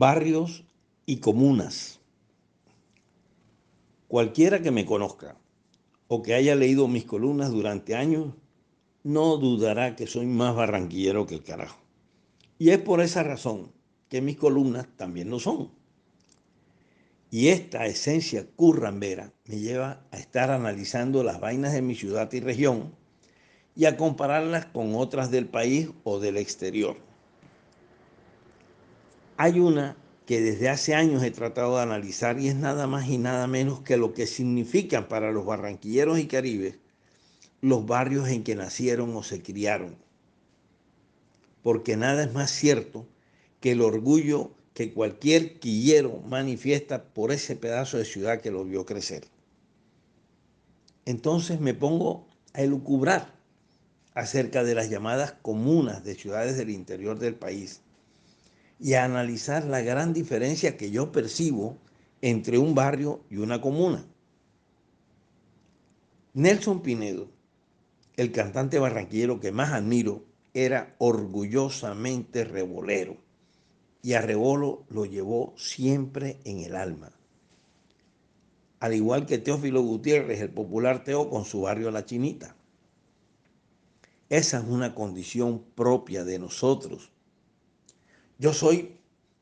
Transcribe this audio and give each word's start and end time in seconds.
Barrios 0.00 0.62
y 1.06 1.16
comunas. 1.16 1.98
Cualquiera 4.06 4.62
que 4.62 4.70
me 4.70 4.86
conozca 4.86 5.36
o 6.06 6.22
que 6.22 6.34
haya 6.34 6.54
leído 6.54 6.86
mis 6.86 7.04
columnas 7.04 7.50
durante 7.50 7.96
años, 7.96 8.32
no 9.02 9.38
dudará 9.38 9.96
que 9.96 10.06
soy 10.06 10.26
más 10.26 10.54
barranquillero 10.54 11.26
que 11.26 11.34
el 11.34 11.42
carajo. 11.42 11.80
Y 12.60 12.70
es 12.70 12.78
por 12.78 13.00
esa 13.00 13.24
razón 13.24 13.72
que 14.08 14.22
mis 14.22 14.36
columnas 14.36 14.86
también 14.96 15.30
lo 15.30 15.40
son. 15.40 15.72
Y 17.32 17.48
esta 17.48 17.86
esencia 17.86 18.46
currambera 18.54 19.32
me 19.46 19.58
lleva 19.58 20.06
a 20.12 20.18
estar 20.18 20.52
analizando 20.52 21.24
las 21.24 21.40
vainas 21.40 21.72
de 21.72 21.82
mi 21.82 21.96
ciudad 21.96 22.32
y 22.32 22.38
región 22.38 22.94
y 23.74 23.86
a 23.86 23.96
compararlas 23.96 24.66
con 24.66 24.94
otras 24.94 25.32
del 25.32 25.48
país 25.48 25.90
o 26.04 26.20
del 26.20 26.36
exterior. 26.36 27.07
Hay 29.40 29.60
una 29.60 29.96
que 30.26 30.40
desde 30.40 30.68
hace 30.68 30.96
años 30.96 31.22
he 31.22 31.30
tratado 31.30 31.76
de 31.76 31.82
analizar 31.82 32.40
y 32.40 32.48
es 32.48 32.56
nada 32.56 32.88
más 32.88 33.08
y 33.08 33.18
nada 33.18 33.46
menos 33.46 33.82
que 33.82 33.96
lo 33.96 34.12
que 34.12 34.26
significan 34.26 35.06
para 35.06 35.30
los 35.30 35.46
barranquilleros 35.46 36.18
y 36.18 36.26
caribes 36.26 36.74
los 37.60 37.86
barrios 37.86 38.28
en 38.28 38.42
que 38.42 38.56
nacieron 38.56 39.14
o 39.14 39.22
se 39.22 39.40
criaron. 39.40 39.96
Porque 41.62 41.96
nada 41.96 42.24
es 42.24 42.32
más 42.32 42.50
cierto 42.50 43.06
que 43.60 43.72
el 43.72 43.80
orgullo 43.80 44.50
que 44.74 44.92
cualquier 44.92 45.60
quillero 45.60 46.18
manifiesta 46.26 47.04
por 47.04 47.30
ese 47.30 47.54
pedazo 47.54 47.96
de 47.96 48.04
ciudad 48.04 48.40
que 48.40 48.50
lo 48.50 48.64
vio 48.64 48.84
crecer. 48.84 49.28
Entonces 51.04 51.60
me 51.60 51.74
pongo 51.74 52.26
a 52.54 52.62
elucubrar 52.62 53.34
acerca 54.14 54.64
de 54.64 54.74
las 54.74 54.90
llamadas 54.90 55.34
comunas 55.42 56.02
de 56.02 56.16
ciudades 56.16 56.56
del 56.56 56.70
interior 56.70 57.20
del 57.20 57.36
país 57.36 57.82
y 58.80 58.94
a 58.94 59.04
analizar 59.04 59.64
la 59.64 59.80
gran 59.80 60.12
diferencia 60.12 60.76
que 60.76 60.90
yo 60.90 61.10
percibo 61.10 61.76
entre 62.20 62.58
un 62.58 62.74
barrio 62.74 63.20
y 63.30 63.36
una 63.36 63.60
comuna. 63.60 64.04
Nelson 66.34 66.82
Pinedo, 66.82 67.28
el 68.16 68.32
cantante 68.32 68.78
barranquillero 68.78 69.40
que 69.40 69.52
más 69.52 69.72
admiro, 69.72 70.24
era 70.54 70.94
orgullosamente 70.98 72.44
revolero 72.44 73.16
y 74.02 74.14
a 74.14 74.20
Rebolo 74.20 74.84
lo 74.88 75.04
llevó 75.04 75.54
siempre 75.56 76.38
en 76.44 76.60
el 76.60 76.76
alma. 76.76 77.12
Al 78.80 78.94
igual 78.94 79.26
que 79.26 79.38
Teófilo 79.38 79.82
Gutiérrez, 79.82 80.40
el 80.40 80.50
popular 80.50 81.02
Teo 81.02 81.28
con 81.28 81.44
su 81.44 81.62
barrio 81.62 81.90
La 81.90 82.04
Chinita. 82.04 82.54
Esa 84.28 84.58
es 84.58 84.64
una 84.64 84.94
condición 84.94 85.64
propia 85.74 86.24
de 86.24 86.38
nosotros 86.38 87.10
yo 88.38 88.52
soy 88.52 88.96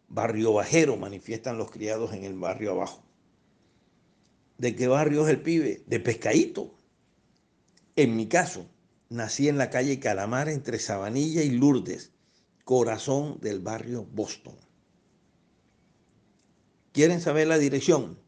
barrio 0.08 0.54
bajero, 0.54 0.96
manifiestan 0.96 1.58
los 1.58 1.70
criados 1.70 2.14
en 2.14 2.24
el 2.24 2.34
barrio 2.34 2.72
abajo. 2.72 3.02
¿De 4.56 4.74
qué 4.74 4.88
barrio 4.88 5.24
es 5.24 5.30
el 5.30 5.42
pibe? 5.42 5.84
De 5.86 6.00
Pescadito. 6.00 6.74
En 7.94 8.16
mi 8.16 8.26
caso, 8.26 8.66
nací 9.10 9.48
en 9.48 9.58
la 9.58 9.68
calle 9.68 10.00
Calamar 10.00 10.48
entre 10.48 10.78
Sabanilla 10.78 11.42
y 11.42 11.50
Lourdes, 11.50 12.12
corazón 12.64 13.38
del 13.42 13.60
barrio 13.60 14.06
Boston. 14.12 14.56
¿Quieren 16.92 17.20
saber 17.20 17.48
la 17.48 17.58
dirección? 17.58 18.18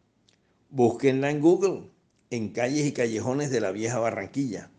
Búsquenla 0.69 1.30
en 1.30 1.41
Google, 1.41 1.91
en 2.28 2.50
calles 2.50 2.86
y 2.86 2.92
callejones 2.92 3.50
de 3.50 3.62
la 3.62 3.72
vieja 3.72 3.98
Barranquilla. 3.98 4.70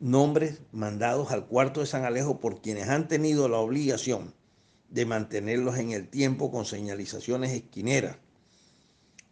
Nombres 0.00 0.62
mandados 0.72 1.30
al 1.30 1.46
cuarto 1.46 1.78
de 1.78 1.86
San 1.86 2.04
Alejo 2.04 2.40
por 2.40 2.60
quienes 2.60 2.88
han 2.88 3.06
tenido 3.06 3.48
la 3.48 3.58
obligación 3.58 4.34
de 4.94 5.06
mantenerlos 5.06 5.76
en 5.78 5.90
el 5.90 6.06
tiempo 6.06 6.52
con 6.52 6.64
señalizaciones 6.64 7.50
esquineras, 7.50 8.16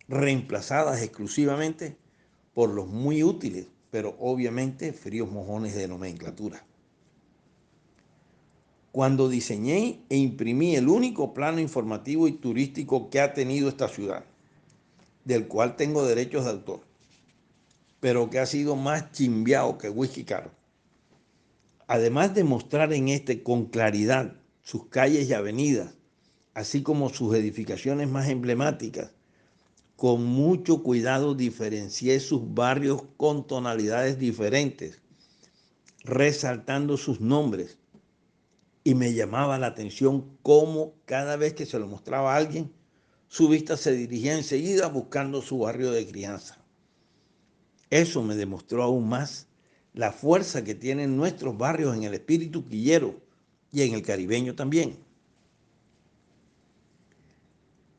reemplazadas 0.08 1.00
exclusivamente 1.02 1.96
por 2.52 2.70
los 2.70 2.88
muy 2.88 3.23
útiles, 3.23 3.68
pero 3.92 4.17
obviamente 4.18 4.92
fríos 4.92 5.30
mojones 5.30 5.77
de 5.77 5.86
nomenclatura. 5.86 6.67
Cuando 8.90 9.28
diseñé 9.28 10.00
e 10.08 10.17
imprimí 10.17 10.74
el 10.74 10.89
único 10.89 11.33
plano 11.33 11.61
informativo 11.61 12.27
y 12.27 12.33
turístico 12.33 13.08
que 13.08 13.20
ha 13.20 13.33
tenido 13.33 13.68
esta 13.68 13.86
ciudad, 13.86 14.24
del 15.24 15.46
cual 15.46 15.77
tengo 15.77 16.05
derechos 16.05 16.44
de 16.44 16.50
autor, 16.50 16.80
pero 18.00 18.30
que 18.30 18.40
ha 18.40 18.46
sido 18.46 18.74
más 18.74 19.12
chimbiado 19.12 19.79
que 19.79 19.89
whisky 19.89 20.24
caro. 20.24 20.50
Además 21.86 22.34
de 22.34 22.42
mostrar 22.42 22.92
en 22.92 23.08
este 23.08 23.44
con 23.44 23.67
claridad 23.67 24.42
sus 24.62 24.86
calles 24.86 25.28
y 25.28 25.34
avenidas, 25.34 25.95
así 26.55 26.83
como 26.83 27.08
sus 27.08 27.34
edificaciones 27.34 28.08
más 28.08 28.28
emblemáticas. 28.28 29.12
Con 29.96 30.24
mucho 30.24 30.83
cuidado 30.83 31.34
diferencié 31.34 32.18
sus 32.20 32.55
barrios 32.55 33.02
con 33.17 33.46
tonalidades 33.46 34.18
diferentes, 34.18 35.00
resaltando 36.05 36.96
sus 36.96 37.20
nombres. 37.20 37.78
Y 38.84 38.95
me 38.95 39.14
llamaba 39.14 39.58
la 39.58 39.68
atención 39.68 40.36
cómo 40.42 40.94
cada 41.05 41.36
vez 41.36 41.55
que 41.55 41.67
se 41.67 41.79
lo 41.79 41.86
mostraba 41.86 42.34
a 42.34 42.36
alguien, 42.36 42.73
su 43.29 43.48
vista 43.48 43.77
se 43.77 43.92
dirigía 43.92 44.36
enseguida 44.36 44.89
buscando 44.89 45.40
su 45.40 45.58
barrio 45.58 45.92
de 45.92 46.06
crianza. 46.06 46.58
Eso 47.90 48.23
me 48.23 48.34
demostró 48.34 48.83
aún 48.83 49.08
más 49.08 49.46
la 49.94 50.11
fuerza 50.11 50.64
que 50.64 50.74
tienen 50.74 51.17
nuestros 51.17 51.56
barrios 51.56 51.94
en 51.94 52.02
el 52.05 52.14
espíritu 52.14 52.64
quillero 52.64 53.21
y 53.72 53.83
en 53.83 53.94
el 53.94 54.02
caribeño 54.02 54.55
también. 54.55 54.98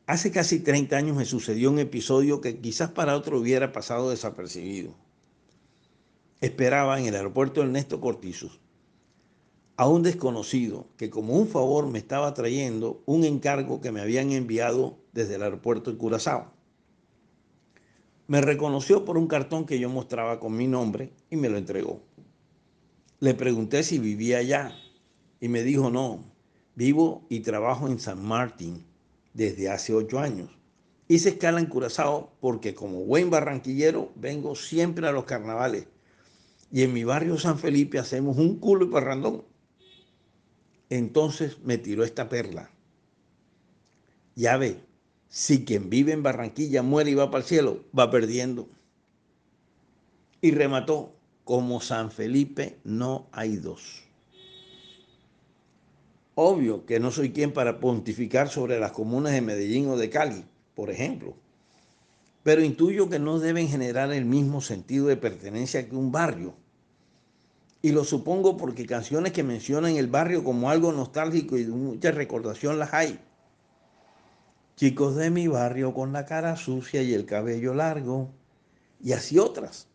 Hace 0.05 0.31
casi 0.31 0.59
30 0.59 0.95
años 0.95 1.17
me 1.17 1.25
sucedió 1.25 1.71
un 1.71 1.79
episodio 1.79 2.39
que 2.39 2.59
quizás 2.59 2.91
para 2.91 3.15
otro 3.15 3.39
hubiera 3.39 3.71
pasado 3.71 4.11
desapercibido. 4.11 4.93
Esperaba 6.41 6.99
en 6.99 7.07
el 7.07 7.15
aeropuerto 7.15 7.63
Ernesto 7.63 7.99
Cortizos 7.99 8.59
a 9.75 9.87
un 9.87 10.03
desconocido 10.03 10.85
que 10.97 11.09
como 11.09 11.33
un 11.33 11.47
favor 11.47 11.87
me 11.87 11.97
estaba 11.97 12.33
trayendo 12.35 13.01
un 13.07 13.23
encargo 13.23 13.81
que 13.81 13.91
me 13.91 14.01
habían 14.01 14.31
enviado 14.31 14.99
desde 15.13 15.35
el 15.35 15.43
aeropuerto 15.43 15.91
de 15.91 15.97
Curazao. 15.97 16.51
Me 18.27 18.41
reconoció 18.41 19.03
por 19.03 19.17
un 19.17 19.27
cartón 19.27 19.65
que 19.65 19.79
yo 19.79 19.89
mostraba 19.89 20.39
con 20.39 20.55
mi 20.55 20.67
nombre 20.67 21.11
y 21.31 21.37
me 21.37 21.49
lo 21.49 21.57
entregó. 21.57 22.01
Le 23.19 23.33
pregunté 23.33 23.83
si 23.83 23.97
vivía 23.97 24.37
allá 24.37 24.75
y 25.43 25.49
me 25.49 25.61
dijo, 25.61 25.89
no, 25.89 26.23
vivo 26.73 27.25
y 27.27 27.41
trabajo 27.41 27.89
en 27.89 27.99
San 27.99 28.23
Martín 28.23 28.85
desde 29.33 29.69
hace 29.69 29.93
ocho 29.93 30.19
años. 30.19 30.49
Hice 31.09 31.31
escala 31.31 31.59
en 31.59 31.65
Curazao 31.65 32.31
porque 32.39 32.73
como 32.73 33.03
buen 33.03 33.29
barranquillero 33.29 34.09
vengo 34.15 34.55
siempre 34.55 35.05
a 35.05 35.11
los 35.11 35.25
carnavales. 35.25 35.85
Y 36.71 36.83
en 36.83 36.93
mi 36.93 37.03
barrio 37.03 37.37
San 37.37 37.59
Felipe 37.59 37.99
hacemos 37.99 38.37
un 38.37 38.57
culo 38.57 38.85
y 38.85 38.87
parrandón. 38.87 39.43
Entonces 40.89 41.57
me 41.61 41.77
tiró 41.77 42.05
esta 42.05 42.29
perla. 42.29 42.69
Ya 44.35 44.55
ve, 44.55 44.79
si 45.27 45.65
quien 45.65 45.89
vive 45.89 46.13
en 46.13 46.23
Barranquilla 46.23 46.83
muere 46.83 47.11
y 47.11 47.15
va 47.15 47.29
para 47.29 47.43
el 47.43 47.49
cielo, 47.49 47.83
va 47.99 48.09
perdiendo. 48.09 48.69
Y 50.39 50.51
remató, 50.51 51.13
como 51.43 51.81
San 51.81 52.11
Felipe 52.11 52.77
no 52.85 53.27
hay 53.33 53.57
dos. 53.57 54.03
Obvio 56.35 56.87
que 56.87 56.99
no 56.99 57.11
soy 57.11 57.31
quien 57.31 57.53
para 57.53 57.79
pontificar 57.79 58.49
sobre 58.49 58.79
las 58.79 58.91
comunas 58.91 59.33
de 59.33 59.41
Medellín 59.41 59.87
o 59.89 59.97
de 59.97 60.09
Cali, 60.09 60.43
por 60.73 60.89
ejemplo, 60.89 61.35
pero 62.41 62.63
intuyo 62.63 63.07
que 63.07 63.19
no 63.19 63.39
deben 63.39 63.67
generar 63.67 64.11
el 64.11 64.25
mismo 64.25 64.59
sentido 64.59 65.05
de 65.07 65.15
pertenencia 65.15 65.87
que 65.87 65.95
un 65.95 66.11
barrio. 66.11 66.55
Y 67.83 67.91
lo 67.91 68.03
supongo 68.03 68.57
porque 68.57 68.87
canciones 68.87 69.31
que 69.31 69.43
mencionan 69.43 69.95
el 69.95 70.07
barrio 70.07 70.43
como 70.43 70.71
algo 70.71 70.91
nostálgico 70.91 71.55
y 71.57 71.65
de 71.65 71.71
mucha 71.71 72.09
recordación 72.09 72.79
las 72.79 72.93
hay. 72.93 73.19
Chicos 74.75 75.15
de 75.15 75.29
mi 75.29 75.47
barrio 75.47 75.93
con 75.93 76.13
la 76.13 76.25
cara 76.25 76.55
sucia 76.55 77.03
y 77.03 77.13
el 77.13 77.25
cabello 77.25 77.75
largo, 77.75 78.31
y 78.99 79.11
así 79.11 79.37
otras. 79.37 79.87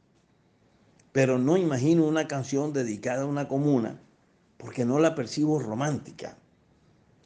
Pero 1.10 1.38
no 1.38 1.56
imagino 1.56 2.06
una 2.06 2.28
canción 2.28 2.72
dedicada 2.72 3.22
a 3.22 3.26
una 3.26 3.48
comuna 3.48 4.00
porque 4.58 4.84
no 4.84 4.98
la 4.98 5.14
percibo 5.14 5.58
romántica, 5.58 6.36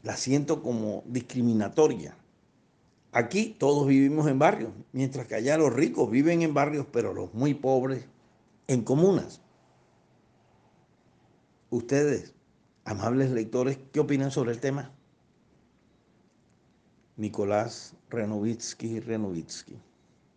la 0.03 0.17
siento 0.17 0.63
como 0.63 1.03
discriminatoria. 1.07 2.17
Aquí 3.11 3.57
todos 3.59 3.87
vivimos 3.87 4.27
en 4.29 4.39
barrios, 4.39 4.73
mientras 4.93 5.27
que 5.27 5.35
allá 5.35 5.59
los 5.59 5.73
ricos 5.73 6.11
viven 6.11 6.43
en 6.43 6.55
barrios, 6.55 6.87
pero 6.93 7.13
los 7.13 7.35
muy 7.35 7.55
pobres 7.55 8.07
en 8.69 8.85
comunas. 8.85 9.43
Ustedes, 11.71 12.35
amables 12.85 13.31
lectores, 13.31 13.79
¿qué 13.93 14.01
opinan 14.01 14.31
sobre 14.31 14.53
el 14.53 14.61
tema? 14.61 14.93
Nicolás 17.17 17.95
Renovitsky 18.09 19.01
Renovitsky. 19.01 19.79